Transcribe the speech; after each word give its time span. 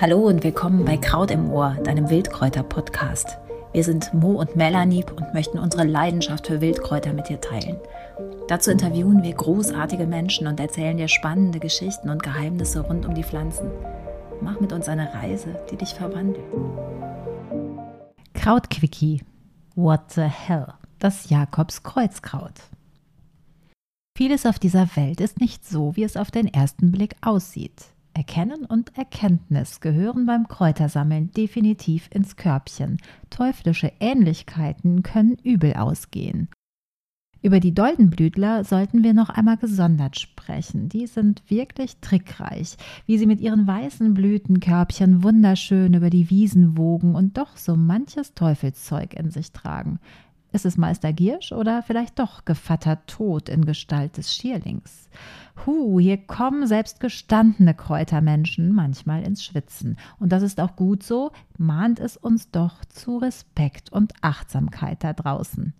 Hallo 0.00 0.26
und 0.26 0.42
willkommen 0.42 0.84
bei 0.84 0.96
Kraut 0.96 1.30
im 1.30 1.52
Ohr, 1.52 1.76
deinem 1.84 2.10
Wildkräuter-Podcast. 2.10 3.38
Wir 3.72 3.84
sind 3.84 4.12
Mo 4.12 4.32
und 4.32 4.56
Melanie 4.56 5.04
und 5.04 5.32
möchten 5.32 5.56
unsere 5.56 5.84
Leidenschaft 5.84 6.48
für 6.48 6.60
Wildkräuter 6.60 7.12
mit 7.12 7.28
dir 7.28 7.40
teilen. 7.40 7.76
Dazu 8.48 8.72
interviewen 8.72 9.22
wir 9.22 9.32
großartige 9.34 10.08
Menschen 10.08 10.48
und 10.48 10.58
erzählen 10.58 10.96
dir 10.96 11.06
spannende 11.06 11.60
Geschichten 11.60 12.10
und 12.10 12.24
Geheimnisse 12.24 12.80
rund 12.80 13.06
um 13.06 13.14
die 13.14 13.22
Pflanzen. 13.22 13.70
Mach 14.40 14.58
mit 14.58 14.72
uns 14.72 14.88
eine 14.88 15.14
Reise, 15.14 15.60
die 15.70 15.76
dich 15.76 15.94
verwandelt. 15.94 16.44
Krautquickie. 18.34 19.22
What 19.76 20.10
the 20.10 20.22
hell? 20.22 20.74
Das 20.98 21.30
Jakobskreuzkraut. 21.30 22.62
Vieles 24.16 24.44
auf 24.44 24.58
dieser 24.58 24.88
Welt 24.96 25.20
ist 25.20 25.40
nicht 25.40 25.64
so, 25.64 25.94
wie 25.94 26.02
es 26.02 26.16
auf 26.16 26.32
den 26.32 26.52
ersten 26.52 26.90
Blick 26.90 27.14
aussieht. 27.20 27.93
Erkennen 28.14 28.64
und 28.64 28.96
Erkenntnis 28.96 29.80
gehören 29.80 30.24
beim 30.24 30.46
Kräutersammeln 30.46 31.32
definitiv 31.32 32.08
ins 32.12 32.36
Körbchen. 32.36 32.98
Teuflische 33.28 33.92
Ähnlichkeiten 33.98 35.02
können 35.02 35.36
übel 35.42 35.74
ausgehen. 35.74 36.48
Über 37.42 37.60
die 37.60 37.74
Doldenblütler 37.74 38.64
sollten 38.64 39.02
wir 39.04 39.12
noch 39.12 39.28
einmal 39.28 39.58
gesondert 39.58 40.18
sprechen. 40.18 40.88
Die 40.88 41.06
sind 41.06 41.42
wirklich 41.48 41.98
trickreich, 42.00 42.76
wie 43.04 43.18
sie 43.18 43.26
mit 43.26 43.40
ihren 43.40 43.66
weißen 43.66 44.14
Blütenkörbchen 44.14 45.22
wunderschön 45.22 45.92
über 45.92 46.08
die 46.08 46.30
Wiesen 46.30 46.78
wogen 46.78 47.14
und 47.14 47.36
doch 47.36 47.58
so 47.58 47.76
manches 47.76 48.32
Teufelszeug 48.32 49.12
in 49.12 49.30
sich 49.30 49.52
tragen. 49.52 49.98
Ist 50.54 50.64
es 50.64 50.76
Meister 50.76 51.12
Giersch 51.12 51.50
oder 51.50 51.82
vielleicht 51.82 52.20
doch 52.20 52.44
Gevatter 52.44 53.04
Tod 53.06 53.48
in 53.48 53.64
Gestalt 53.64 54.18
des 54.18 54.32
Schierlings? 54.32 55.08
Hu, 55.66 55.98
hier 55.98 56.16
kommen 56.16 56.68
selbst 56.68 57.00
gestandene 57.00 57.74
Kräutermenschen 57.74 58.72
manchmal 58.72 59.24
ins 59.24 59.44
Schwitzen. 59.44 59.96
Und 60.20 60.30
das 60.30 60.44
ist 60.44 60.60
auch 60.60 60.76
gut 60.76 61.02
so, 61.02 61.32
mahnt 61.58 61.98
es 61.98 62.16
uns 62.16 62.52
doch 62.52 62.84
zu 62.84 63.18
Respekt 63.18 63.90
und 63.90 64.12
Achtsamkeit 64.20 65.02
da 65.02 65.12
draußen. 65.12 65.74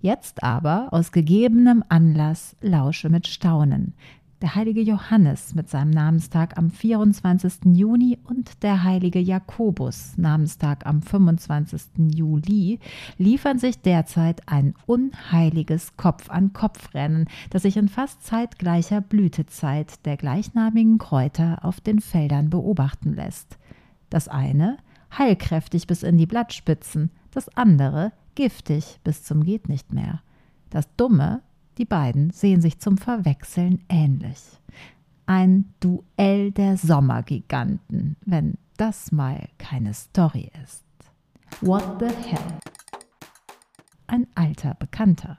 Jetzt 0.00 0.42
aber, 0.42 0.88
aus 0.90 1.12
gegebenem 1.12 1.84
Anlass, 1.88 2.56
lausche 2.60 3.08
mit 3.10 3.28
Staunen 3.28 3.94
der 4.42 4.54
heilige 4.54 4.82
Johannes 4.82 5.54
mit 5.54 5.70
seinem 5.70 5.90
Namenstag 5.90 6.58
am 6.58 6.70
24. 6.70 7.74
Juni 7.74 8.18
und 8.24 8.62
der 8.62 8.84
heilige 8.84 9.18
Jakobus, 9.18 10.18
Namenstag 10.18 10.84
am 10.86 11.00
25. 11.00 12.14
Juli, 12.14 12.78
liefern 13.16 13.58
sich 13.58 13.80
derzeit 13.80 14.42
ein 14.46 14.74
unheiliges 14.86 15.96
Kopf-an-Kopf-Rennen, 15.96 17.26
das 17.50 17.62
sich 17.62 17.76
in 17.76 17.88
fast 17.88 18.22
zeitgleicher 18.24 19.00
Blütezeit 19.00 20.04
der 20.04 20.16
gleichnamigen 20.16 20.98
Kräuter 20.98 21.64
auf 21.64 21.80
den 21.80 22.00
Feldern 22.00 22.50
beobachten 22.50 23.14
lässt. 23.14 23.58
Das 24.10 24.28
eine 24.28 24.76
heilkräftig 25.16 25.86
bis 25.86 26.02
in 26.02 26.18
die 26.18 26.26
Blattspitzen, 26.26 27.10
das 27.30 27.48
andere 27.56 28.12
giftig 28.34 29.00
bis 29.02 29.24
zum 29.24 29.44
geht 29.44 29.68
nicht 29.68 29.92
mehr. 29.92 30.20
Das 30.70 30.88
Dumme 30.96 31.40
die 31.78 31.84
beiden 31.84 32.30
sehen 32.30 32.60
sich 32.60 32.78
zum 32.78 32.98
Verwechseln 32.98 33.84
ähnlich. 33.88 34.40
Ein 35.26 35.74
Duell 35.80 36.52
der 36.52 36.76
Sommergiganten, 36.76 38.16
wenn 38.24 38.58
das 38.76 39.12
mal 39.12 39.48
keine 39.58 39.92
Story 39.92 40.50
ist. 40.62 40.84
What 41.60 42.00
the 42.00 42.06
hell? 42.06 42.58
Ein 44.06 44.26
alter 44.34 44.74
Bekannter. 44.74 45.38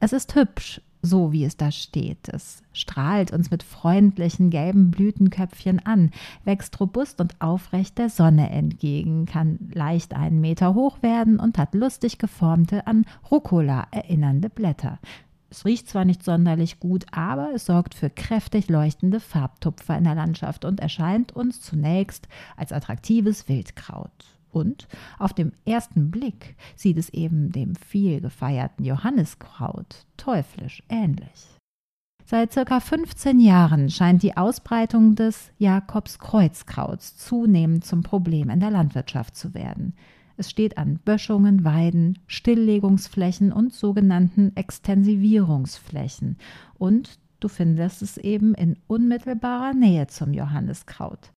Es 0.00 0.12
ist 0.12 0.34
hübsch, 0.34 0.80
so 1.02 1.32
wie 1.32 1.44
es 1.44 1.56
da 1.56 1.70
steht. 1.70 2.28
Es 2.28 2.62
strahlt 2.72 3.32
uns 3.32 3.50
mit 3.50 3.62
freundlichen 3.62 4.50
gelben 4.50 4.90
Blütenköpfchen 4.90 5.84
an, 5.84 6.10
wächst 6.44 6.78
robust 6.80 7.20
und 7.20 7.40
aufrecht 7.40 7.98
der 7.98 8.10
Sonne 8.10 8.50
entgegen, 8.50 9.26
kann 9.26 9.58
leicht 9.72 10.14
einen 10.14 10.40
Meter 10.40 10.74
hoch 10.74 11.02
werden 11.02 11.38
und 11.38 11.58
hat 11.58 11.74
lustig 11.74 12.18
geformte, 12.18 12.86
an 12.86 13.06
Rucola 13.30 13.86
erinnernde 13.90 14.50
Blätter. 14.50 14.98
Es 15.48 15.64
riecht 15.64 15.88
zwar 15.88 16.04
nicht 16.04 16.24
sonderlich 16.24 16.80
gut, 16.80 17.06
aber 17.12 17.50
es 17.54 17.66
sorgt 17.66 17.94
für 17.94 18.10
kräftig 18.10 18.68
leuchtende 18.68 19.20
Farbtupfer 19.20 19.96
in 19.96 20.04
der 20.04 20.14
Landschaft 20.14 20.64
und 20.64 20.80
erscheint 20.80 21.34
uns 21.34 21.60
zunächst 21.60 22.28
als 22.56 22.72
attraktives 22.72 23.48
Wildkraut. 23.48 24.36
Und 24.50 24.88
auf 25.18 25.32
dem 25.34 25.52
ersten 25.64 26.10
Blick 26.10 26.56
sieht 26.74 26.96
es 26.96 27.10
eben 27.10 27.52
dem 27.52 27.76
viel 27.76 28.20
gefeierten 28.20 28.84
Johanniskraut 28.84 30.06
teuflisch 30.16 30.82
ähnlich. 30.88 31.56
Seit 32.24 32.52
circa 32.52 32.80
15 32.80 33.38
Jahren 33.38 33.88
scheint 33.88 34.22
die 34.24 34.36
Ausbreitung 34.36 35.14
des 35.14 35.52
Jakobskreuzkrauts 35.58 37.16
zunehmend 37.18 37.84
zum 37.84 38.02
Problem 38.02 38.50
in 38.50 38.58
der 38.58 38.72
Landwirtschaft 38.72 39.36
zu 39.36 39.54
werden. 39.54 39.94
Es 40.36 40.50
steht 40.50 40.76
an 40.76 40.98
Böschungen, 41.04 41.64
Weiden, 41.64 42.18
Stilllegungsflächen 42.26 43.52
und 43.52 43.72
sogenannten 43.72 44.54
Extensivierungsflächen. 44.54 46.36
Und 46.78 47.18
du 47.40 47.48
findest 47.48 48.02
es 48.02 48.18
eben 48.18 48.54
in 48.54 48.76
unmittelbarer 48.86 49.72
Nähe 49.72 50.06
zum 50.08 50.34
Johanniskraut. 50.34 51.32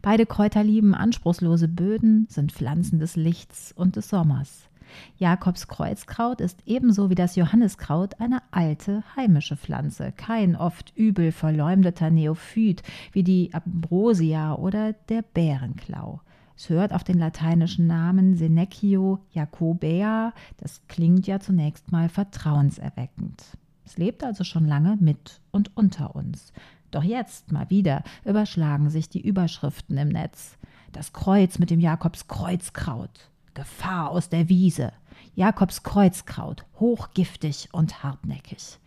Beide 0.00 0.26
Kräuter 0.26 0.64
lieben 0.64 0.94
anspruchslose 0.94 1.68
Böden, 1.68 2.26
sind 2.28 2.52
Pflanzen 2.52 2.98
des 2.98 3.16
Lichts 3.16 3.72
und 3.72 3.96
des 3.96 4.08
Sommers. 4.08 4.68
Jakobs 5.16 5.68
Kreuzkraut 5.68 6.40
ist 6.40 6.62
ebenso 6.66 7.08
wie 7.08 7.14
das 7.14 7.36
Johanniskraut 7.36 8.20
eine 8.20 8.42
alte 8.50 9.04
heimische 9.16 9.56
Pflanze, 9.56 10.12
kein 10.16 10.56
oft 10.56 10.92
übel 10.96 11.32
verleumdeter 11.32 12.10
Neophyt 12.10 12.82
wie 13.12 13.22
die 13.22 13.52
Ambrosia 13.54 14.54
oder 14.54 14.92
der 14.92 15.22
Bärenklau. 15.22 16.20
Es 16.56 16.68
hört 16.68 16.92
auf 16.92 17.04
den 17.04 17.18
lateinischen 17.18 17.86
Namen 17.86 18.36
Senecchio 18.36 19.20
jacobea. 19.32 20.32
Das 20.58 20.82
klingt 20.88 21.26
ja 21.26 21.40
zunächst 21.40 21.90
mal 21.90 22.08
vertrauenserweckend. 22.08 23.42
Es 23.84 23.98
lebt 23.98 24.22
also 24.24 24.44
schon 24.44 24.66
lange 24.66 24.96
mit 25.00 25.40
und 25.50 25.76
unter 25.76 26.14
uns. 26.14 26.52
Doch 26.90 27.02
jetzt 27.02 27.50
mal 27.52 27.68
wieder 27.70 28.04
überschlagen 28.24 28.90
sich 28.90 29.08
die 29.08 29.26
Überschriften 29.26 29.96
im 29.96 30.08
Netz. 30.08 30.56
Das 30.92 31.12
Kreuz 31.12 31.58
mit 31.58 31.70
dem 31.70 31.80
Jakobskreuzkraut. 31.80 33.30
Gefahr 33.54 34.10
aus 34.10 34.28
der 34.28 34.48
Wiese. 34.48 34.92
Jakobskreuzkraut, 35.34 36.64
hochgiftig 36.78 37.70
und 37.72 38.02
hartnäckig. 38.02 38.78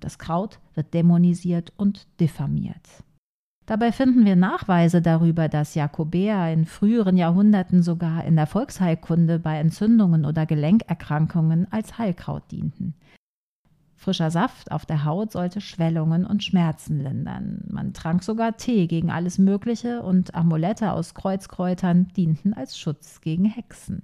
Das 0.00 0.18
Kraut 0.18 0.60
wird 0.74 0.94
dämonisiert 0.94 1.72
und 1.76 2.06
diffamiert. 2.20 2.86
Dabei 3.68 3.92
finden 3.92 4.24
wir 4.24 4.34
Nachweise 4.34 5.02
darüber, 5.02 5.50
dass 5.50 5.74
Jakobäer 5.74 6.50
in 6.50 6.64
früheren 6.64 7.18
Jahrhunderten 7.18 7.82
sogar 7.82 8.24
in 8.24 8.34
der 8.34 8.46
Volksheilkunde 8.46 9.38
bei 9.38 9.58
Entzündungen 9.58 10.24
oder 10.24 10.46
Gelenkerkrankungen 10.46 11.70
als 11.70 11.98
Heilkraut 11.98 12.50
dienten. 12.50 12.94
Frischer 13.94 14.30
Saft 14.30 14.72
auf 14.72 14.86
der 14.86 15.04
Haut 15.04 15.32
sollte 15.32 15.60
Schwellungen 15.60 16.24
und 16.24 16.42
Schmerzen 16.42 16.98
lindern. 17.02 17.60
Man 17.68 17.92
trank 17.92 18.22
sogar 18.22 18.56
Tee 18.56 18.86
gegen 18.86 19.10
alles 19.10 19.36
Mögliche 19.36 20.02
und 20.02 20.34
Amulette 20.34 20.92
aus 20.92 21.12
Kreuzkräutern 21.12 22.08
dienten 22.16 22.54
als 22.54 22.78
Schutz 22.78 23.20
gegen 23.20 23.44
Hexen. 23.44 24.00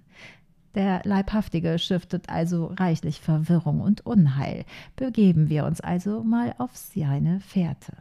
Der 0.74 1.00
Leibhaftige 1.04 1.78
stiftet 1.78 2.28
also 2.28 2.66
reichlich 2.66 3.22
Verwirrung 3.22 3.80
und 3.80 4.04
Unheil. 4.04 4.66
Begeben 4.94 5.48
wir 5.48 5.64
uns 5.64 5.80
also 5.80 6.22
mal 6.22 6.54
auf 6.58 6.76
seine 6.76 7.40
Fährte. 7.40 7.94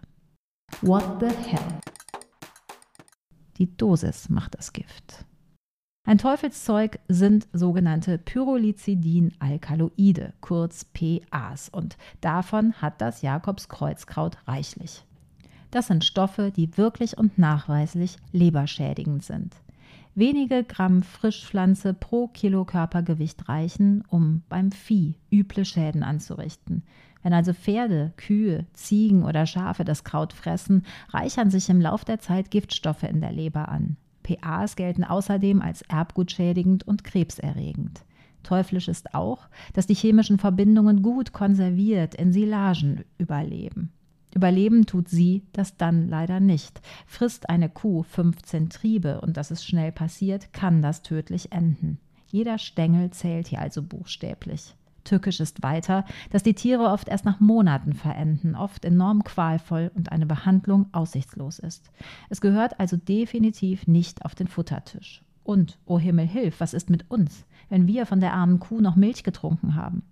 What 0.86 1.22
the 1.22 1.28
hell? 1.28 1.80
Die 3.58 3.74
Dosis 3.78 4.28
macht 4.28 4.56
das 4.56 4.74
Gift. 4.74 5.24
Ein 6.06 6.18
Teufelszeug 6.18 7.00
sind 7.08 7.48
sogenannte 7.54 8.18
Pyrrolizidin-Alkaloide, 8.18 10.34
kurz 10.42 10.84
PAs, 10.84 11.70
und 11.70 11.96
davon 12.20 12.74
hat 12.82 13.00
das 13.00 13.22
Jakobskreuzkraut 13.22 14.38
reichlich. 14.46 15.06
Das 15.72 15.88
sind 15.88 16.04
Stoffe, 16.04 16.52
die 16.52 16.76
wirklich 16.76 17.18
und 17.18 17.38
nachweislich 17.38 18.18
leberschädigend 18.34 19.24
sind. 19.24 19.56
Wenige 20.16 20.64
Gramm 20.64 21.02
Frischpflanze 21.02 21.96
pro 21.96 22.28
Kilo 22.28 22.66
Körpergewicht 22.66 23.50
reichen, 23.50 24.04
um 24.10 24.44
beim 24.48 24.72
Vieh 24.72 25.16
üble 25.32 25.66
Schäden 25.66 26.04
anzurichten. 26.04 26.84
Wenn 27.24 27.34
also 27.34 27.52
Pferde, 27.54 28.14
Kühe, 28.16 28.68
Ziegen 28.74 29.24
oder 29.24 29.48
Schafe 29.48 29.84
das 29.84 30.04
Kraut 30.04 30.32
fressen, 30.32 30.86
reichern 31.10 31.50
sich 31.50 31.68
im 31.70 31.82
Lauf 31.82 32.06
der 32.06 32.20
Zeit 32.20 32.52
Giftstoffe 32.52 33.04
in 33.04 33.22
der 33.22 33.32
Leber 33.32 33.70
an. 33.70 33.98
PAs 34.22 34.76
gelten 34.76 35.04
außerdem 35.04 35.64
als 35.64 35.82
erbgutschädigend 35.84 36.88
und 36.88 37.04
krebserregend. 37.04 38.06
Teuflisch 38.44 38.90
ist 38.90 39.16
auch, 39.16 39.48
dass 39.74 39.88
die 39.88 39.96
chemischen 39.96 40.38
Verbindungen 40.38 41.02
gut 41.02 41.34
konserviert 41.34 42.14
in 42.14 42.32
Silagen 42.32 43.04
überleben. 43.18 43.92
Überleben 44.36 44.86
tut 44.86 45.10
sie 45.10 45.44
das 45.54 45.78
dann 45.78 46.08
leider 46.08 46.40
nicht. 46.40 46.82
Frisst 47.06 47.50
eine 47.50 47.70
Kuh 47.70 48.04
15 48.04 48.70
Triebe 48.70 49.22
und 49.22 49.38
das 49.38 49.52
ist 49.52 49.66
schnell 49.66 49.92
passiert, 49.92 50.54
kann 50.54 50.82
das 50.82 51.04
tödlich 51.04 51.52
enden. 51.52 52.00
Jeder 52.28 52.58
Stängel 52.58 53.12
zählt 53.12 53.48
hier 53.48 53.60
also 53.60 53.84
buchstäblich. 53.84 54.76
Tückisch 55.04 55.40
ist 55.40 55.62
weiter, 55.62 56.06
dass 56.32 56.44
die 56.44 56.54
Tiere 56.54 56.86
oft 56.86 57.10
erst 57.10 57.26
nach 57.26 57.40
Monaten 57.40 57.94
verenden, 57.94 58.56
oft 58.56 58.86
enorm 58.86 59.24
qualvoll 59.24 59.92
und 59.94 60.12
eine 60.12 60.26
Behandlung 60.26 60.88
aussichtslos 60.94 61.60
ist. 61.60 61.92
Es 62.30 62.42
gehört 62.42 62.80
also 62.80 62.98
definitiv 62.98 63.86
nicht 63.86 64.26
auf 64.26 64.34
den 64.34 64.48
Futtertisch. 64.48 65.24
Und, 65.44 65.78
o 65.86 65.96
oh 65.96 66.00
Himmel, 66.00 66.26
hilf, 66.26 66.60
was 66.60 66.74
ist 66.74 66.90
mit 66.90 67.12
uns, 67.12 67.46
wenn 67.70 67.86
wir 67.86 68.06
von 68.06 68.22
der 68.22 68.34
armen 68.34 68.60
Kuh 68.60 68.80
noch 68.80 68.96
Milch 68.96 69.24
getrunken 69.24 69.76
haben? 69.76 70.04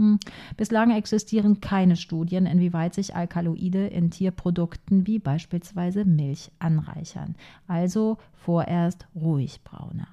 Hm. 0.00 0.18
Bislang 0.56 0.92
existieren 0.92 1.60
keine 1.60 1.94
Studien, 1.94 2.46
inwieweit 2.46 2.94
sich 2.94 3.14
Alkaloide 3.14 3.86
in 3.86 4.10
Tierprodukten 4.10 5.06
wie 5.06 5.18
beispielsweise 5.18 6.06
Milch 6.06 6.50
anreichern. 6.58 7.36
Also 7.66 8.16
vorerst 8.32 9.06
ruhig 9.14 9.62
brauner. 9.62 10.08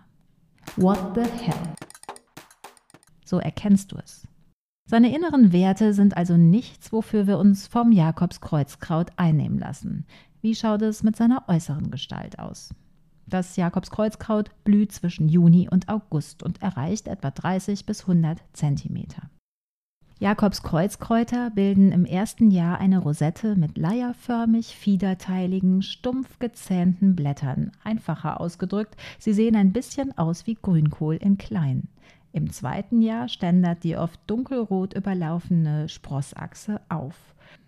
What 0.76 1.16
the 1.16 1.22
hell? 1.22 1.74
So 3.24 3.40
erkennst 3.40 3.94
du 3.94 3.96
es. 3.96 4.28
Seine 4.86 5.16
inneren 5.16 5.54
Werte 5.54 5.94
sind 5.94 6.18
also 6.18 6.36
nichts, 6.36 6.92
wofür 6.92 7.26
wir 7.26 7.38
uns 7.38 7.68
vom 7.68 7.94
Jakobskreuzkraut 7.94 9.12
einnehmen 9.16 9.58
lassen. 9.58 10.06
Wie 10.42 10.54
schaut 10.54 10.82
es 10.82 11.02
mit 11.02 11.16
seiner 11.16 11.48
äußeren 11.48 11.92
Gestalt 11.92 12.40
aus? 12.40 12.74
Das 13.26 13.56
Jakobskreuzkraut 13.56 14.52
blüht 14.66 14.92
zwischen 14.92 15.30
Juni 15.30 15.70
und 15.70 15.88
August 15.88 16.44
und 16.44 16.62
erreicht 16.62 17.08
etwa 17.08 17.32
30 17.32 17.86
bis 17.86 18.02
100 18.02 18.42
Zentimeter. 18.52 19.30
Jakobskreuzkräuter 20.20 21.52
bilden 21.52 21.92
im 21.92 22.04
ersten 22.04 22.50
Jahr 22.50 22.80
eine 22.80 22.98
Rosette 22.98 23.56
mit 23.56 23.78
leierförmig 23.78 24.76
fiederteiligen, 24.76 25.84
stumpf 25.84 26.40
gezähnten 26.40 27.16
Blättern. 27.16 27.72
Einfacher 27.84 28.42
ausgedrückt, 28.42 28.96
sie 29.20 29.34
sehen 29.34 29.56
ein 29.56 29.74
bisschen 29.74 30.18
aus 30.18 30.48
wie 30.48 30.56
Grünkohl 30.56 31.18
in 31.18 31.38
klein. 31.38 31.88
Im 32.34 32.50
zweiten 32.52 33.04
Jahr 33.04 33.30
ständert 33.30 33.84
die 33.84 33.96
oft 33.96 34.20
dunkelrot 34.26 34.96
überlaufene 34.96 35.88
Sprossachse 35.88 36.82
auf. 36.90 37.16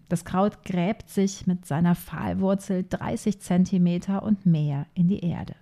Das 0.07 0.25
Kraut 0.25 0.63
gräbt 0.63 1.07
sich 1.07 1.45
mit 1.45 1.67
seiner 1.67 1.93
Pfahlwurzel 1.93 2.83
30 2.89 3.41
cm 3.41 4.17
und 4.23 4.47
mehr 4.47 4.87
in 4.95 5.07
die 5.07 5.19
Erde. 5.19 5.53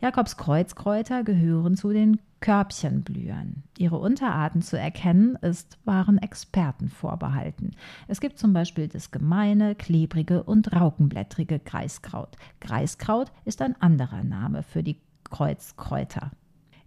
Jakobs 0.00 0.36
Kreuzkräuter 0.36 1.24
gehören 1.24 1.76
zu 1.76 1.90
den 1.90 2.20
Körbchenblühern. 2.42 3.62
Ihre 3.78 3.98
Unterarten 3.98 4.62
zu 4.62 4.76
erkennen 4.78 5.36
ist 5.36 5.78
wahren 5.84 6.18
Experten 6.18 6.88
vorbehalten. 6.88 7.70
Es 8.08 8.20
gibt 8.20 8.38
zum 8.38 8.52
Beispiel 8.52 8.88
das 8.88 9.12
gemeine, 9.12 9.76
klebrige 9.76 10.42
und 10.42 10.74
raukenblättrige 10.74 11.60
Kreiskraut. 11.60 12.36
Kreiskraut 12.60 13.32
ist 13.44 13.62
ein 13.62 13.80
anderer 13.80 14.24
Name 14.24 14.64
für 14.64 14.82
die 14.82 15.00
Kreuzkräuter. 15.24 16.32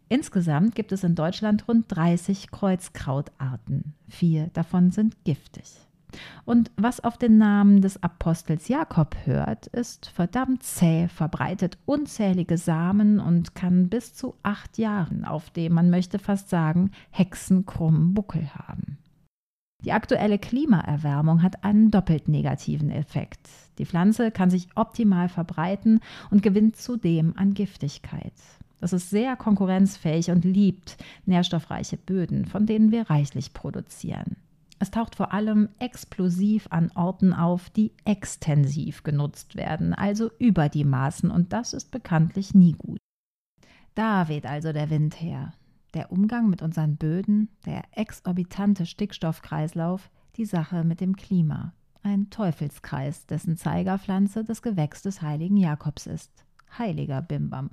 Insgesamt 0.09 0.75
gibt 0.75 0.91
es 0.91 1.03
in 1.05 1.15
Deutschland 1.15 1.67
rund 1.67 1.85
30 1.87 2.51
Kreuzkrautarten. 2.51 3.95
Vier 4.09 4.49
davon 4.53 4.91
sind 4.91 5.23
giftig. 5.23 5.71
Und 6.45 6.71
was 6.77 6.99
auf 6.99 7.17
den 7.17 7.37
Namen 7.37 7.81
des 7.81 8.01
Apostels 8.01 8.67
Jakob 8.67 9.15
hört, 9.25 9.67
ist 9.67 10.07
verdammt 10.07 10.63
zäh, 10.63 11.07
verbreitet 11.07 11.77
unzählige 11.85 12.57
Samen 12.57 13.19
und 13.19 13.55
kann 13.55 13.89
bis 13.89 14.13
zu 14.13 14.35
acht 14.43 14.77
Jahren 14.77 15.25
auf 15.25 15.49
dem, 15.49 15.73
man 15.73 15.89
möchte 15.89 16.19
fast 16.19 16.49
sagen, 16.49 16.91
hexenkrummen 17.11 18.13
Buckel 18.13 18.49
haben. 18.53 18.97
Die 19.83 19.91
aktuelle 19.91 20.39
Klimaerwärmung 20.39 21.43
hat 21.43 21.63
einen 21.63 21.91
doppelt 21.91 22.27
negativen 22.27 22.89
Effekt. 22.89 23.47
Die 23.77 23.85
Pflanze 23.85 24.31
kann 24.31 24.49
sich 24.49 24.69
optimal 24.75 25.29
verbreiten 25.29 25.99
und 26.31 26.41
gewinnt 26.41 26.75
zudem 26.75 27.33
an 27.37 27.53
Giftigkeit. 27.53 28.33
Das 28.79 28.93
ist 28.93 29.09
sehr 29.09 29.35
konkurrenzfähig 29.35 30.31
und 30.31 30.43
liebt 30.43 30.97
nährstoffreiche 31.25 31.97
Böden, 31.97 32.45
von 32.45 32.65
denen 32.65 32.91
wir 32.91 33.09
reichlich 33.09 33.53
produzieren. 33.53 34.37
Es 34.79 34.91
taucht 34.91 35.15
vor 35.15 35.33
allem 35.33 35.69
explosiv 35.79 36.67
an 36.69 36.91
Orten 36.95 37.33
auf, 37.33 37.69
die 37.69 37.93
extensiv 38.03 39.03
genutzt 39.03 39.55
werden, 39.55 39.93
also 39.93 40.31
über 40.37 40.69
die 40.69 40.83
Maßen, 40.83 41.31
und 41.31 41.53
das 41.53 41.73
ist 41.73 41.91
bekanntlich 41.91 42.53
nie 42.53 42.73
gut. 42.73 42.99
Da 43.93 44.27
weht 44.27 44.45
also 44.45 44.73
der 44.73 44.89
Wind 44.89 45.21
her. 45.21 45.53
Der 45.93 46.11
Umgang 46.11 46.49
mit 46.49 46.61
unseren 46.61 46.97
Böden, 46.97 47.49
der 47.65 47.83
exorbitante 47.91 48.85
Stickstoffkreislauf, 48.85 50.11
die 50.35 50.45
Sache 50.45 50.83
mit 50.83 50.99
dem 50.99 51.15
Klima. 51.15 51.73
Ein 52.03 52.29
Teufelskreis, 52.29 53.25
dessen 53.25 53.55
Zeigerpflanze 53.55 54.43
das 54.43 54.61
Gewächs 54.61 55.01
des 55.01 55.21
heiligen 55.21 55.55
Jakobs 55.55 56.05
ist. 56.05 56.45
Heiliger 56.77 57.21
Bimbam. 57.21 57.69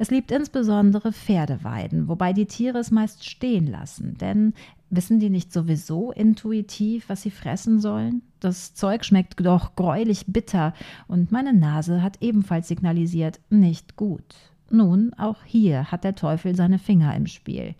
Es 0.00 0.10
liebt 0.10 0.32
insbesondere 0.32 1.12
Pferdeweiden, 1.12 2.08
wobei 2.08 2.32
die 2.32 2.46
Tiere 2.46 2.78
es 2.78 2.90
meist 2.90 3.28
stehen 3.28 3.66
lassen, 3.66 4.16
denn 4.16 4.54
wissen 4.88 5.20
die 5.20 5.28
nicht 5.28 5.52
sowieso 5.52 6.10
intuitiv, 6.10 7.10
was 7.10 7.20
sie 7.20 7.30
fressen 7.30 7.80
sollen? 7.80 8.22
Das 8.40 8.72
Zeug 8.72 9.04
schmeckt 9.04 9.44
doch 9.44 9.74
greulich 9.74 10.24
bitter 10.26 10.72
und 11.06 11.32
meine 11.32 11.52
Nase 11.52 12.02
hat 12.02 12.16
ebenfalls 12.22 12.68
signalisiert, 12.68 13.40
nicht 13.50 13.96
gut. 13.96 14.24
Nun, 14.70 15.12
auch 15.18 15.44
hier 15.44 15.92
hat 15.92 16.04
der 16.04 16.14
Teufel 16.14 16.56
seine 16.56 16.78
Finger 16.78 17.14
im 17.14 17.26
Spiel. 17.26 17.74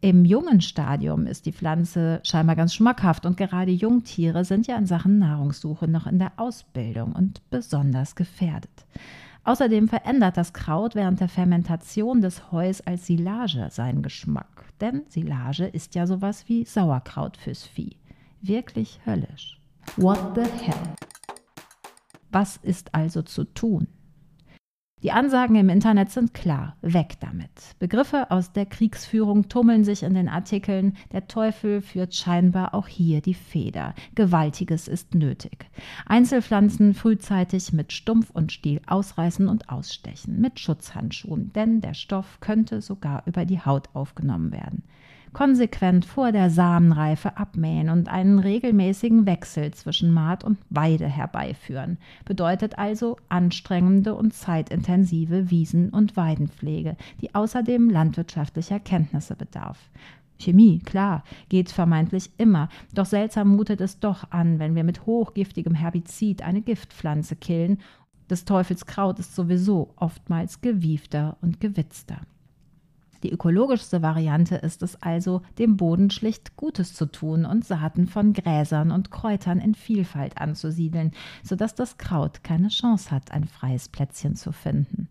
Im 0.00 0.24
jungen 0.24 0.60
Stadium 0.60 1.26
ist 1.26 1.44
die 1.44 1.52
Pflanze 1.52 2.20
scheinbar 2.22 2.54
ganz 2.54 2.72
schmackhaft 2.72 3.26
und 3.26 3.36
gerade 3.36 3.72
Jungtiere 3.72 4.44
sind 4.44 4.68
ja 4.68 4.76
in 4.76 4.86
Sachen 4.86 5.18
Nahrungssuche 5.18 5.88
noch 5.88 6.06
in 6.06 6.20
der 6.20 6.34
Ausbildung 6.36 7.14
und 7.14 7.42
besonders 7.50 8.14
gefährdet. 8.14 8.86
Außerdem 9.44 9.88
verändert 9.88 10.38
das 10.38 10.54
Kraut 10.54 10.94
während 10.94 11.20
der 11.20 11.28
Fermentation 11.28 12.22
des 12.22 12.50
Heus 12.50 12.80
als 12.80 13.06
Silage 13.06 13.68
seinen 13.70 14.02
Geschmack. 14.02 14.64
Denn 14.80 15.02
Silage 15.08 15.66
ist 15.66 15.94
ja 15.94 16.06
sowas 16.06 16.48
wie 16.48 16.64
Sauerkraut 16.64 17.36
fürs 17.36 17.64
Vieh. 17.64 17.96
Wirklich 18.40 19.00
höllisch. 19.04 19.60
What 19.96 20.18
the 20.34 20.42
hell? 20.42 20.94
Was 22.30 22.56
ist 22.56 22.94
also 22.94 23.22
zu 23.22 23.44
tun? 23.44 23.86
Die 25.04 25.12
Ansagen 25.12 25.54
im 25.56 25.68
Internet 25.68 26.10
sind 26.10 26.32
klar, 26.32 26.78
weg 26.80 27.16
damit. 27.20 27.50
Begriffe 27.78 28.30
aus 28.30 28.52
der 28.52 28.64
Kriegsführung 28.64 29.50
tummeln 29.50 29.84
sich 29.84 30.02
in 30.02 30.14
den 30.14 30.30
Artikeln, 30.30 30.96
der 31.12 31.28
Teufel 31.28 31.82
führt 31.82 32.14
scheinbar 32.14 32.72
auch 32.72 32.88
hier 32.88 33.20
die 33.20 33.34
Feder. 33.34 33.94
Gewaltiges 34.14 34.88
ist 34.88 35.14
nötig. 35.14 35.66
Einzelpflanzen 36.06 36.94
frühzeitig 36.94 37.74
mit 37.74 37.92
Stumpf 37.92 38.30
und 38.30 38.50
Stiel 38.50 38.80
ausreißen 38.86 39.46
und 39.46 39.68
ausstechen, 39.68 40.40
mit 40.40 40.58
Schutzhandschuhen, 40.58 41.52
denn 41.52 41.82
der 41.82 41.92
Stoff 41.92 42.40
könnte 42.40 42.80
sogar 42.80 43.24
über 43.26 43.44
die 43.44 43.60
Haut 43.60 43.90
aufgenommen 43.92 44.52
werden 44.52 44.84
konsequent 45.34 46.06
vor 46.06 46.32
der 46.32 46.48
Samenreife 46.48 47.36
abmähen 47.36 47.90
und 47.90 48.08
einen 48.08 48.38
regelmäßigen 48.38 49.26
Wechsel 49.26 49.74
zwischen 49.74 50.10
Maat 50.10 50.44
und 50.44 50.58
Weide 50.70 51.06
herbeiführen, 51.06 51.98
bedeutet 52.24 52.78
also 52.78 53.18
anstrengende 53.28 54.14
und 54.14 54.32
zeitintensive 54.32 55.50
Wiesen- 55.50 55.90
und 55.90 56.16
Weidenpflege, 56.16 56.96
die 57.20 57.34
außerdem 57.34 57.90
landwirtschaftlicher 57.90 58.80
Kenntnisse 58.80 59.36
bedarf. 59.36 59.90
Chemie, 60.38 60.78
klar, 60.78 61.24
geht 61.48 61.70
vermeintlich 61.70 62.30
immer, 62.38 62.68
doch 62.94 63.06
seltsam 63.06 63.48
mutet 63.56 63.80
es 63.80 64.00
doch 64.00 64.30
an, 64.30 64.58
wenn 64.58 64.74
wir 64.74 64.84
mit 64.84 65.04
hochgiftigem 65.04 65.74
Herbizid 65.74 66.42
eine 66.42 66.62
Giftpflanze 66.62 67.36
killen. 67.36 67.78
Des 68.30 68.44
Teufels 68.44 68.86
Kraut 68.86 69.18
ist 69.18 69.34
sowieso 69.34 69.92
oftmals 69.96 70.60
gewiefter 70.60 71.36
und 71.42 71.60
gewitzter. 71.60 72.20
Die 73.24 73.32
ökologischste 73.32 74.02
Variante 74.02 74.56
ist 74.56 74.82
es 74.82 75.00
also, 75.00 75.40
dem 75.58 75.78
Boden 75.78 76.10
schlicht 76.10 76.58
Gutes 76.58 76.92
zu 76.92 77.06
tun 77.06 77.46
und 77.46 77.64
Saaten 77.64 78.06
von 78.06 78.34
Gräsern 78.34 78.90
und 78.90 79.10
Kräutern 79.10 79.60
in 79.60 79.74
Vielfalt 79.74 80.36
anzusiedeln, 80.36 81.12
sodass 81.42 81.74
das 81.74 81.96
Kraut 81.96 82.44
keine 82.44 82.68
Chance 82.68 83.10
hat, 83.10 83.32
ein 83.32 83.44
freies 83.44 83.88
Plätzchen 83.88 84.36
zu 84.36 84.52
finden. 84.52 85.08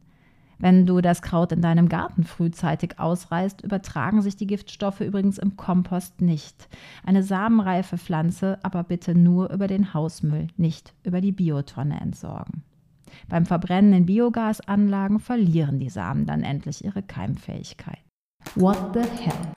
Wenn 0.59 0.85
du 0.85 1.01
das 1.01 1.23
Kraut 1.23 1.51
in 1.51 1.63
deinem 1.63 1.89
Garten 1.89 2.23
frühzeitig 2.23 2.99
ausreißt, 2.99 3.61
übertragen 3.61 4.21
sich 4.21 4.35
die 4.35 4.47
Giftstoffe 4.47 5.01
übrigens 5.01 5.39
im 5.39 5.57
Kompost 5.57 6.21
nicht. 6.21 6.69
Eine 7.03 7.23
samenreife 7.23 7.97
Pflanze 7.97 8.59
aber 8.61 8.83
bitte 8.83 9.15
nur 9.15 9.51
über 9.51 9.65
den 9.65 9.95
Hausmüll, 9.95 10.49
nicht 10.55 10.93
über 11.03 11.19
die 11.19 11.31
Biotonne 11.31 11.99
entsorgen. 11.99 12.63
Beim 13.29 13.45
Verbrennen 13.45 13.93
in 13.93 14.05
Biogasanlagen 14.05 15.19
verlieren 15.19 15.79
die 15.79 15.89
Samen 15.89 16.25
dann 16.25 16.43
endlich 16.43 16.83
ihre 16.83 17.03
Keimfähigkeit. 17.03 17.99
What 18.55 18.77
the 18.93 19.01
hell? 19.01 19.53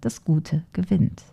Das 0.00 0.24
Gute 0.24 0.64
gewinnt. 0.72 1.24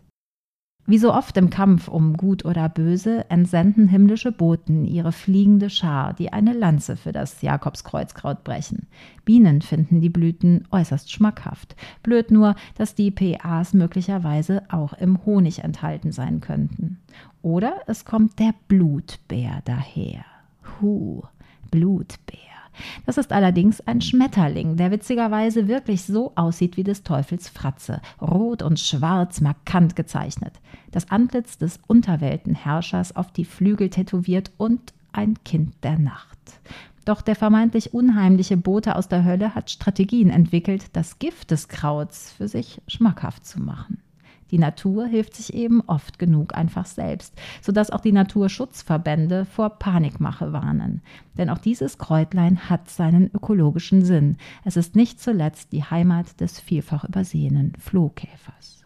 Wie 0.89 0.99
so 0.99 1.13
oft 1.13 1.35
im 1.35 1.49
Kampf 1.49 1.89
um 1.89 2.15
Gut 2.15 2.45
oder 2.45 2.69
Böse 2.69 3.29
entsenden 3.29 3.89
himmlische 3.89 4.31
Boten 4.31 4.85
ihre 4.85 5.11
fliegende 5.11 5.69
Schar, 5.69 6.13
die 6.13 6.31
eine 6.31 6.53
Lanze 6.53 6.95
für 6.95 7.11
das 7.11 7.41
Jakobskreuzkraut 7.41 8.45
brechen. 8.45 8.87
Bienen 9.25 9.61
finden 9.61 9.99
die 9.99 10.09
Blüten 10.09 10.65
äußerst 10.71 11.11
schmackhaft. 11.11 11.75
Blöd 12.03 12.31
nur, 12.31 12.55
dass 12.75 12.95
die 12.95 13.11
PAs 13.11 13.73
möglicherweise 13.73 14.63
auch 14.69 14.93
im 14.93 15.25
Honig 15.25 15.61
enthalten 15.61 16.13
sein 16.13 16.39
könnten. 16.39 17.01
Oder 17.41 17.81
es 17.87 18.05
kommt 18.05 18.39
der 18.39 18.53
Blutbär 18.69 19.61
daher. 19.65 20.23
Huh, 20.79 21.23
Blutbär. 21.71 22.37
Das 23.05 23.17
ist 23.17 23.31
allerdings 23.31 23.81
ein 23.81 24.01
Schmetterling, 24.01 24.77
der 24.77 24.91
witzigerweise 24.91 25.67
wirklich 25.67 26.03
so 26.03 26.31
aussieht 26.35 26.77
wie 26.77 26.83
des 26.83 27.03
Teufels 27.03 27.49
Fratze, 27.49 28.01
rot 28.21 28.61
und 28.61 28.79
schwarz 28.79 29.41
markant 29.41 29.95
gezeichnet. 29.95 30.53
Das 30.91 31.09
Antlitz 31.09 31.57
des 31.57 31.79
Unterweltenherrschers 31.87 33.15
auf 33.15 33.31
die 33.31 33.45
Flügel 33.45 33.89
tätowiert 33.89 34.51
und 34.57 34.93
ein 35.11 35.35
Kind 35.43 35.73
der 35.83 35.97
Nacht. 35.97 36.37
Doch 37.05 37.21
der 37.21 37.35
vermeintlich 37.35 37.93
unheimliche 37.93 38.57
Bote 38.57 38.95
aus 38.95 39.07
der 39.07 39.23
Hölle 39.23 39.55
hat 39.55 39.71
Strategien 39.71 40.29
entwickelt, 40.29 40.87
das 40.93 41.19
Gift 41.19 41.51
des 41.51 41.69
Krauts 41.69 42.33
für 42.33 42.47
sich 42.47 42.81
schmackhaft 42.87 43.45
zu 43.45 43.61
machen. 43.61 43.99
Die 44.51 44.59
Natur 44.59 45.05
hilft 45.05 45.35
sich 45.35 45.53
eben 45.53 45.81
oft 45.87 46.19
genug 46.19 46.55
einfach 46.55 46.85
selbst, 46.85 47.33
sodass 47.61 47.89
auch 47.89 48.01
die 48.01 48.11
Naturschutzverbände 48.11 49.45
vor 49.45 49.71
Panikmache 49.71 50.53
warnen. 50.53 51.01
Denn 51.37 51.49
auch 51.49 51.57
dieses 51.57 51.97
Kräutlein 51.97 52.69
hat 52.69 52.89
seinen 52.89 53.29
ökologischen 53.33 54.03
Sinn. 54.03 54.37
Es 54.63 54.77
ist 54.77 54.95
nicht 54.95 55.19
zuletzt 55.19 55.71
die 55.71 55.83
Heimat 55.83 56.39
des 56.39 56.59
vielfach 56.59 57.03
übersehenen 57.03 57.73
Flohkäfers. 57.77 58.85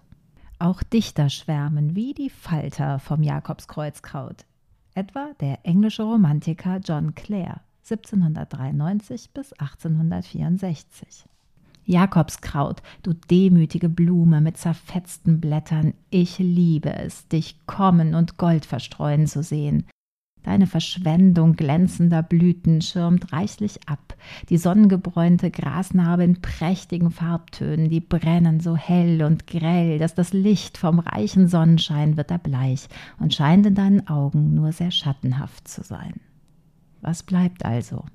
Auch 0.60 0.84
Dichter 0.84 1.30
schwärmen 1.30 1.96
wie 1.96 2.14
die 2.14 2.30
Falter 2.30 3.00
vom 3.00 3.24
Jakobskreuzkraut. 3.24 4.46
Etwa 4.94 5.30
der 5.40 5.60
englische 5.64 6.04
Romantiker 6.04 6.80
John 6.84 7.16
Clare 7.16 7.62
1793 7.84 9.32
bis 9.32 9.54
1864. 9.54 11.31
Jakobskraut, 11.86 12.82
du 13.04 13.14
demütige 13.14 13.90
Blume 13.90 14.42
mit 14.42 14.58
zerfetzten 14.58 15.42
Blättern, 15.42 15.94
ich 16.10 16.40
liebe 16.40 16.94
es, 16.94 17.28
dich 17.28 17.66
kommen 17.66 18.16
und 18.16 18.38
Gold 18.38 18.66
verstreuen 18.66 19.28
zu 19.28 19.44
sehen. 19.44 19.86
Deine 20.44 20.66
Verschwendung 20.66 21.54
glänzender 21.54 22.24
Blüten 22.24 22.82
schirmt 22.82 23.32
reichlich 23.32 23.88
ab, 23.88 24.16
die 24.50 24.58
sonnengebräunte 24.58 25.52
Grasnarbe 25.52 26.24
in 26.24 26.42
prächtigen 26.42 27.12
Farbtönen, 27.12 27.90
die 27.90 28.00
brennen 28.00 28.60
so 28.60 28.76
hell 28.76 29.22
und 29.24 29.46
grell, 29.46 30.00
dass 30.00 30.16
das 30.16 30.34
Licht 30.34 30.80
vom 30.80 30.98
reichen 30.98 31.48
Sonnenschein 31.48 32.18
wird 32.18 32.32
erbleich 32.32 32.88
und 33.20 33.36
scheint 33.36 33.68
in 33.68 33.76
deinen 33.76 34.08
Augen 34.08 34.56
nur 34.56 34.72
sehr 34.72 34.92
schattenhaft 34.92 35.68
zu 35.68 35.84
sein. 35.84 36.14
Was 37.02 37.22
bleibt 37.22 37.64
also? 37.64 38.06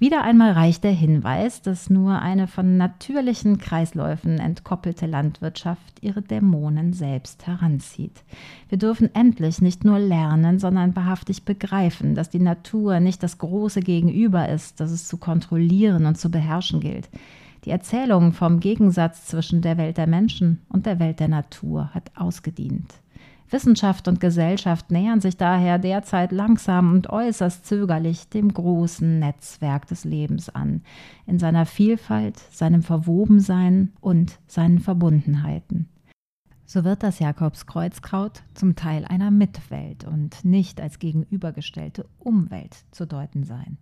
Wieder 0.00 0.22
einmal 0.22 0.52
reicht 0.52 0.84
der 0.84 0.92
Hinweis, 0.92 1.60
dass 1.60 1.90
nur 1.90 2.20
eine 2.20 2.46
von 2.46 2.76
natürlichen 2.76 3.58
Kreisläufen 3.58 4.38
entkoppelte 4.38 5.06
Landwirtschaft 5.06 6.02
ihre 6.02 6.22
Dämonen 6.22 6.92
selbst 6.92 7.48
heranzieht. 7.48 8.22
Wir 8.68 8.78
dürfen 8.78 9.12
endlich 9.12 9.60
nicht 9.60 9.84
nur 9.84 9.98
lernen, 9.98 10.60
sondern 10.60 10.94
wahrhaftig 10.94 11.44
begreifen, 11.44 12.14
dass 12.14 12.30
die 12.30 12.38
Natur 12.38 13.00
nicht 13.00 13.24
das 13.24 13.38
große 13.38 13.80
Gegenüber 13.80 14.48
ist, 14.48 14.78
das 14.78 14.92
es 14.92 15.08
zu 15.08 15.16
kontrollieren 15.16 16.06
und 16.06 16.16
zu 16.16 16.30
beherrschen 16.30 16.78
gilt. 16.78 17.08
Die 17.64 17.70
Erzählung 17.70 18.32
vom 18.32 18.60
Gegensatz 18.60 19.26
zwischen 19.26 19.62
der 19.62 19.78
Welt 19.78 19.96
der 19.96 20.06
Menschen 20.06 20.60
und 20.68 20.86
der 20.86 21.00
Welt 21.00 21.18
der 21.18 21.28
Natur 21.28 21.92
hat 21.92 22.12
ausgedient. 22.14 22.94
Wissenschaft 23.50 24.08
und 24.08 24.20
Gesellschaft 24.20 24.90
nähern 24.90 25.20
sich 25.20 25.36
daher 25.36 25.78
derzeit 25.78 26.32
langsam 26.32 26.92
und 26.92 27.10
äußerst 27.10 27.66
zögerlich 27.66 28.28
dem 28.28 28.52
großen 28.52 29.18
Netzwerk 29.18 29.86
des 29.86 30.04
Lebens 30.04 30.48
an, 30.48 30.82
in 31.26 31.38
seiner 31.38 31.66
Vielfalt, 31.66 32.38
seinem 32.50 32.82
Verwobensein 32.82 33.92
und 34.00 34.38
seinen 34.46 34.80
Verbundenheiten. 34.80 35.88
So 36.66 36.84
wird 36.84 37.02
das 37.02 37.18
Jakobskreuzkraut 37.18 38.42
zum 38.52 38.76
Teil 38.76 39.06
einer 39.06 39.30
Mitwelt 39.30 40.04
und 40.04 40.44
nicht 40.44 40.82
als 40.82 40.98
gegenübergestellte 40.98 42.06
Umwelt 42.18 42.76
zu 42.90 43.06
deuten 43.06 43.44
sein. 43.44 43.78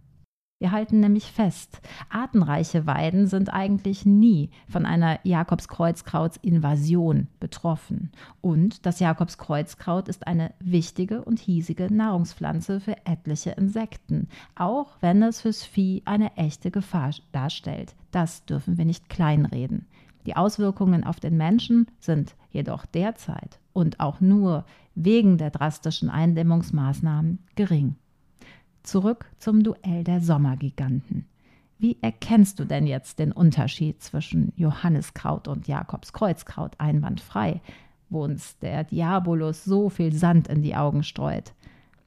Wir 0.58 0.72
halten 0.72 1.00
nämlich 1.00 1.32
fest, 1.32 1.82
artenreiche 2.08 2.86
Weiden 2.86 3.26
sind 3.26 3.52
eigentlich 3.52 4.06
nie 4.06 4.48
von 4.70 4.86
einer 4.86 5.18
Jakobskreuzkrauts-Invasion 5.22 7.26
betroffen. 7.40 8.10
Und 8.40 8.86
das 8.86 8.98
Jakobskreuzkraut 8.98 10.08
ist 10.08 10.26
eine 10.26 10.54
wichtige 10.58 11.22
und 11.22 11.38
hiesige 11.38 11.92
Nahrungspflanze 11.92 12.80
für 12.80 12.96
etliche 13.04 13.50
Insekten, 13.50 14.28
auch 14.54 14.96
wenn 15.02 15.22
es 15.22 15.42
fürs 15.42 15.62
Vieh 15.62 16.00
eine 16.06 16.34
echte 16.38 16.70
Gefahr 16.70 17.10
darstellt. 17.32 17.94
Das 18.10 18.46
dürfen 18.46 18.78
wir 18.78 18.86
nicht 18.86 19.10
kleinreden. 19.10 19.86
Die 20.24 20.36
Auswirkungen 20.36 21.04
auf 21.04 21.20
den 21.20 21.36
Menschen 21.36 21.86
sind 21.98 22.34
jedoch 22.50 22.86
derzeit 22.86 23.60
und 23.74 24.00
auch 24.00 24.22
nur 24.22 24.64
wegen 24.94 25.36
der 25.36 25.50
drastischen 25.50 26.08
Eindämmungsmaßnahmen 26.08 27.40
gering. 27.56 27.96
Zurück 28.86 29.26
zum 29.38 29.64
Duell 29.64 30.04
der 30.04 30.20
Sommergiganten. 30.20 31.26
Wie 31.76 31.98
erkennst 32.02 32.60
du 32.60 32.64
denn 32.64 32.86
jetzt 32.86 33.18
den 33.18 33.32
Unterschied 33.32 34.00
zwischen 34.00 34.52
Johanniskraut 34.54 35.48
und 35.48 35.66
Jakobskreuzkraut 35.66 36.76
einwandfrei, 36.78 37.62
wo 38.10 38.22
uns 38.22 38.58
der 38.58 38.84
Diabolus 38.84 39.64
so 39.64 39.90
viel 39.90 40.12
Sand 40.12 40.46
in 40.46 40.62
die 40.62 40.76
Augen 40.76 41.02
streut? 41.02 41.52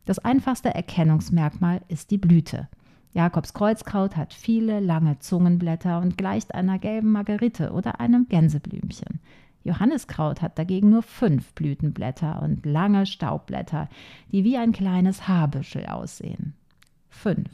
Das 0.05 0.19
einfachste 0.19 0.73
Erkennungsmerkmal 0.73 1.81
ist 1.89 2.11
die 2.11 2.17
Blüte. 2.17 2.69
Jakobskreuzkraut 3.11 4.15
hat 4.15 4.33
viele 4.33 4.79
lange 4.79 5.19
Zungenblätter 5.19 5.99
und 5.99 6.17
gleicht 6.17 6.55
einer 6.55 6.79
gelben 6.79 7.11
Margerite 7.11 7.73
oder 7.73 7.99
einem 7.99 8.29
Gänseblümchen. 8.29 9.19
Johanniskraut 9.65 10.41
hat 10.41 10.57
dagegen 10.57 10.91
nur 10.91 11.03
fünf 11.03 11.53
Blütenblätter 11.55 12.41
und 12.41 12.65
lange 12.65 13.05
Staubblätter, 13.05 13.89
die 14.31 14.45
wie 14.45 14.57
ein 14.57 14.71
kleines 14.71 15.27
Haarbüschel 15.27 15.85
aussehen. 15.85 16.55
Fünf. 17.09 17.49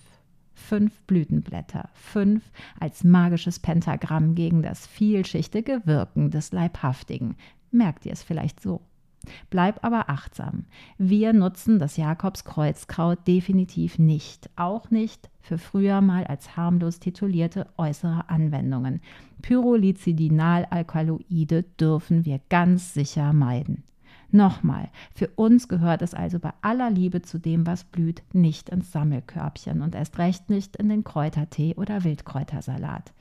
Fünf 0.53 1.01
Blütenblätter. 1.01 1.89
Fünf 1.93 2.51
als 2.79 3.03
magisches 3.03 3.59
Pentagramm 3.59 4.35
gegen 4.35 4.61
das 4.61 4.87
vielschichtige 4.87 5.81
Wirken 5.85 6.31
des 6.31 6.51
Leibhaftigen. 6.51 7.35
Merkt 7.71 8.05
ihr 8.05 8.13
es 8.13 8.23
vielleicht 8.23 8.61
so? 8.61 8.81
Bleib 9.49 9.83
aber 9.83 10.09
achtsam. 10.09 10.65
Wir 10.97 11.33
nutzen 11.33 11.77
das 11.79 11.97
Jakobskreuzkraut 11.97 13.27
definitiv 13.27 13.99
nicht, 13.99 14.49
auch 14.55 14.89
nicht 14.91 15.29
für 15.41 15.57
früher 15.57 15.99
mal 16.01 16.23
als 16.25 16.55
harmlos 16.57 16.99
titulierte 16.99 17.67
äußere 17.77 18.29
Anwendungen. 18.29 19.01
Pyrrolizidinalalkaloide 19.41 21.63
dürfen 21.79 22.25
wir 22.25 22.41
ganz 22.49 22.93
sicher 22.93 23.31
meiden. 23.33 23.83
Nochmal, 24.35 24.89
für 25.13 25.29
uns 25.29 25.69
gehört 25.69 26.01
es 26.01 26.13
also 26.13 26.39
bei 26.39 26.51
aller 26.61 26.89
Liebe 26.89 27.21
zu 27.21 27.39
dem, 27.39 27.65
was 27.65 27.85
blüht, 27.85 28.21
nicht 28.33 28.67
ins 28.67 28.91
Sammelkörbchen 28.91 29.81
und 29.81 29.95
erst 29.95 30.17
recht 30.17 30.49
nicht 30.49 30.75
in 30.75 30.89
den 30.89 31.05
Kräutertee 31.05 31.73
oder 31.75 32.03
Wildkräutersalat. 32.03 33.13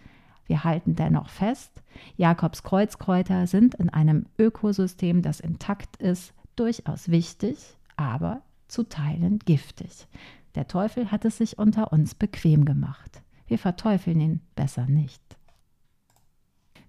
Wir 0.46 0.64
halten 0.64 0.96
dennoch 0.96 1.28
fest, 1.28 1.84
Jakobs 2.16 2.64
Kreuzkräuter 2.64 3.46
sind 3.46 3.76
in 3.76 3.90
einem 3.90 4.26
Ökosystem, 4.40 5.22
das 5.22 5.38
intakt 5.38 5.98
ist, 5.98 6.34
durchaus 6.56 7.08
wichtig, 7.08 7.58
aber 7.96 8.42
zu 8.66 8.82
Teilen 8.82 9.38
giftig. 9.38 10.08
Der 10.56 10.66
Teufel 10.66 11.12
hat 11.12 11.24
es 11.24 11.38
sich 11.38 11.58
unter 11.60 11.92
uns 11.92 12.16
bequem 12.16 12.64
gemacht. 12.64 13.22
Wir 13.46 13.58
verteufeln 13.58 14.18
ihn 14.18 14.40
besser 14.56 14.86
nicht. 14.86 15.22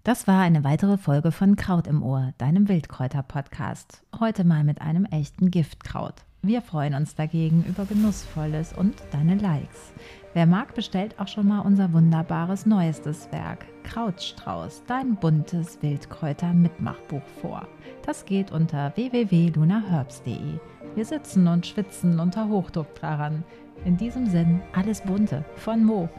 Das 0.05 0.27
war 0.27 0.39
eine 0.39 0.63
weitere 0.63 0.99
Folge 0.99 1.31
von 1.31 1.55
Kraut 1.55 1.87
im 1.87 2.03
Ohr, 2.03 2.31
deinem 2.37 2.69
Wildkräuter-Podcast. 2.69 4.03
Heute 4.19 4.43
mal 4.43 4.63
mit 4.63 4.79
einem 4.79 5.05
echten 5.05 5.49
Giftkraut. 5.49 6.13
Wir 6.43 6.61
freuen 6.61 6.93
uns 6.93 7.15
dagegen 7.15 7.65
über 7.67 7.85
Genussvolles 7.85 8.71
und 8.73 8.93
deine 9.09 9.33
Likes. 9.33 9.93
Wer 10.35 10.45
mag, 10.45 10.75
bestellt 10.75 11.19
auch 11.19 11.27
schon 11.27 11.47
mal 11.47 11.61
unser 11.61 11.91
wunderbares 11.91 12.67
neuestes 12.67 13.31
Werk, 13.31 13.65
Krautstrauß, 13.81 14.83
dein 14.85 15.15
buntes 15.15 15.81
Wildkräuter-Mitmachbuch 15.81 17.25
vor. 17.41 17.67
Das 18.05 18.25
geht 18.25 18.51
unter 18.51 18.95
www.lunaherbs.de. 18.95 20.59
Wir 20.93 21.05
sitzen 21.05 21.47
und 21.47 21.65
schwitzen 21.65 22.19
unter 22.19 22.47
Hochdruck 22.47 22.93
daran. 23.01 23.43
In 23.85 23.97
diesem 23.97 24.27
Sinn, 24.27 24.61
alles 24.71 25.01
Bunte 25.01 25.43
von 25.55 25.83
Mo. 25.83 26.09